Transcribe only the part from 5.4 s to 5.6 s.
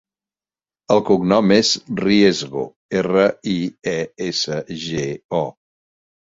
o.